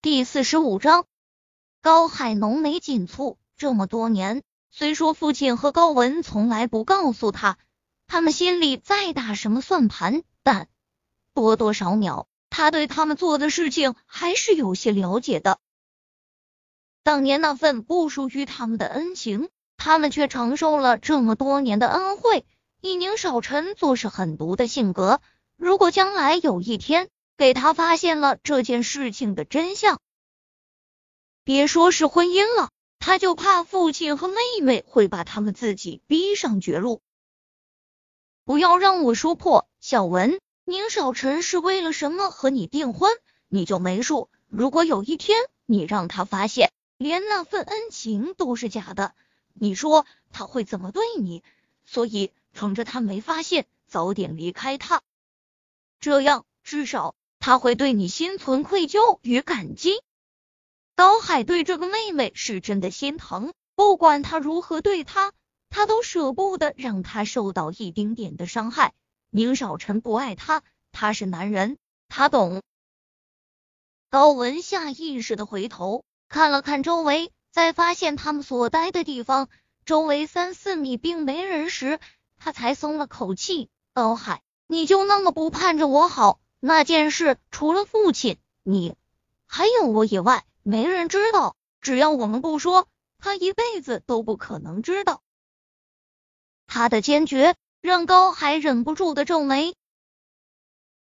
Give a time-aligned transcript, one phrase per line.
[0.00, 1.06] 第四十五章，
[1.82, 3.36] 高海浓眉紧蹙。
[3.56, 7.58] 这么多年，虽说父亲和高文从来不告诉他，
[8.06, 10.68] 他们心里再打什么算盘，但
[11.34, 15.58] 多多少少，他对他们做的事情还是有些了解的。
[17.02, 22.46] 当年那份不属于他们的恩情，他们却承受了这么多年的恩惠。
[22.80, 25.20] 以宁少臣做事狠毒的性格，
[25.56, 30.00] 如果将来有一天，给他发现了这件事情的真相，
[31.44, 37.00] 别说是婚姻了，他就怕父亲和妹妹会把他们自己逼上绝路。
[38.44, 43.12] 不要让我说破，小文，宁少臣是为了什么和你订婚，
[43.46, 44.28] 你就没数。
[44.48, 49.14] 如果有一天你让他发现，连那份恩情都是假的，
[49.54, 51.44] 你说他会怎么对你？
[51.84, 55.02] 所以趁着他没发现，早点离开他，
[56.00, 57.14] 这样至少。
[57.38, 60.00] 他会对你心存愧疚与感激。
[60.94, 65.32] 高海对这个妹妹是真的心疼，不管他如何对她，
[65.70, 68.94] 他都舍不得让她受到一丁点的伤害。
[69.30, 71.76] 宁少臣不爱他，他是男人，
[72.08, 72.62] 他懂。
[74.10, 79.48] 高文下意识的回头看了看周围，在发现他们所待的地方
[79.84, 82.00] 周围三四米并没人时，
[82.38, 83.68] 他才松了口气。
[83.92, 86.40] 高海，你就那么不盼着我好？
[86.60, 88.96] 那件事除了父亲、你
[89.46, 91.56] 还有我以外，没人知道。
[91.80, 95.22] 只要我们不说，他一辈子都不可能知道。
[96.66, 99.74] 他的坚决让高海忍不住的皱眉。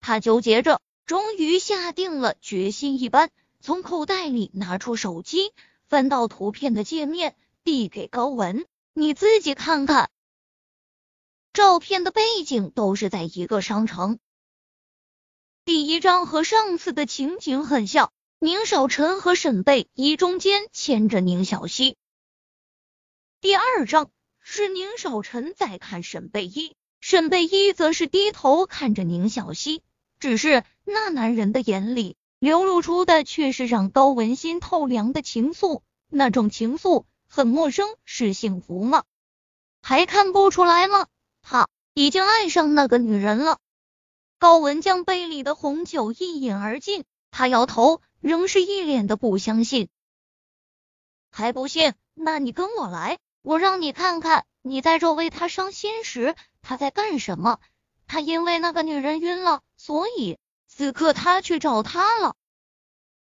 [0.00, 5.52] 他纠结着，终于下定了决心一般，从口袋里拿出手机，
[5.86, 10.10] 翻到图片的界面，递给高文：“你自己看看。”
[11.54, 14.18] 照片的背景都是在一个商城。
[15.68, 21.98] 第一章和上次的情景很像，宁少臣和沈贝依中间牵着宁小溪。
[23.42, 24.08] 第二章
[24.40, 29.82] 是宁少臣在看沈贝依，沈贝依则是低头看着宁小溪，
[30.18, 39.04] 只是那男人的眼里流露出的却是让高文心透凉的情愫，那种情愫很陌生，是幸福吗？
[39.82, 41.08] 还看不出来吗？
[41.42, 43.58] 他已经爱上那个女人了。
[44.38, 49.88] 高文将杯里的红酒一饮而尽，他摇头，仍是一脸的不相信。
[51.30, 51.94] 还不信？
[52.14, 57.58] 那你跟我来，我让你看看，你在这为他伤心时，他在干什么？
[58.06, 60.38] 他因为那个女人晕了，所以
[60.68, 62.36] 此刻他去找他了。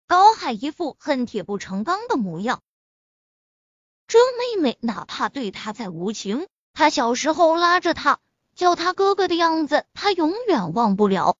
[0.06, 2.62] 高海一副恨铁不成钢的模样。
[4.06, 8.21] 这妹妹哪怕对他再无情，他小时候拉着他。
[8.56, 11.37] 叫他哥哥的样子，他永远忘不了。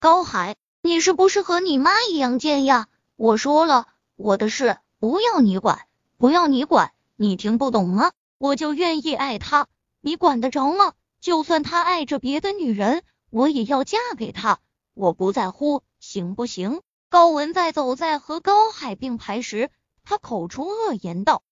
[0.00, 2.88] 高海，你是不是和你妈一样贱呀？
[3.14, 8.10] 我说了，我的事不要你管，不要你管，你听不懂吗？
[8.38, 9.68] 我就愿意爱他，
[10.00, 10.94] 你管得着吗？
[11.20, 14.58] 就算他爱着别的女人，我也要嫁给他，
[14.94, 16.82] 我不在乎，行不行？
[17.08, 19.70] 高文在走在和高海并排时，
[20.02, 21.44] 他口出恶言道。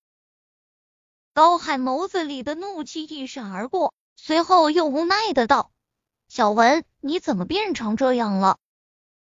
[1.33, 3.95] 高海眸子里的怒气一闪而过。
[4.17, 5.71] 随后又无奈的道
[6.27, 8.59] ：“小文，你怎么变成这样了？”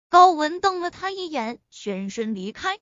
[0.10, 2.80] 高文瞪了他一眼，旋身离开，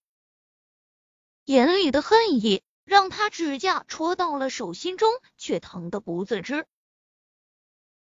[1.44, 6.66] 眼里的恨意让他指甲戳到了手心中，却疼得不自知。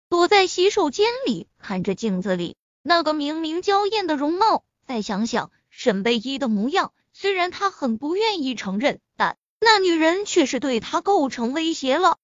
[0.09, 12.19] 躲在洗手间里，看着镜子里那个明明娇艳的容貌，再想想沈贝依的模样，虽然他很不愿意承认，但那女人却是对他构成威胁了。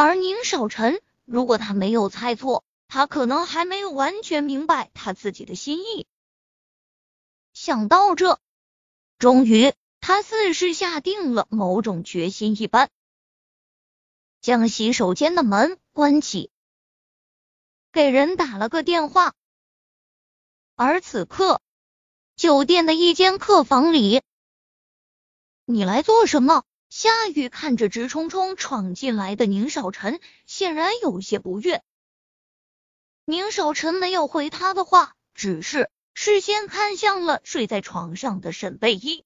[0.00, 6.06] 而宁少臣，如果他没有猜错，他可能还没有完全明白他自己的心意。
[7.52, 8.38] 想到这，
[9.18, 12.90] 终于他似是下定了某种决心一般，
[14.40, 16.52] 将洗手间的门关起，
[17.90, 19.34] 给人打了个电话。
[20.76, 21.60] 而此刻，
[22.36, 24.22] 酒店的一间客房里，
[25.64, 26.62] 你来做什么？
[26.90, 31.82] 夏雨看着直冲冲闯进来的宁少臣，显然有些不悦。
[33.26, 39.24] 宁少臣没有回他的话，只是视线看向了睡在床上的沈贝依。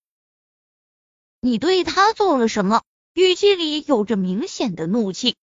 [1.41, 2.83] 你对他做了什么？
[3.15, 5.37] 语气里有着明显的怒气。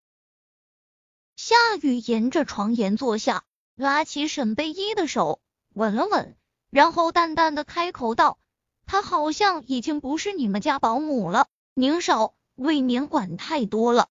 [1.36, 3.46] 夏雨沿着床沿坐下，
[3.76, 5.40] 拉起沈贝依的手，
[5.74, 6.36] 吻了吻，
[6.70, 8.40] 然后淡淡的开口道
[8.86, 11.48] ：“他好像已经不是你们家保姆了。”
[11.80, 14.10] 宁少，未免管太多了。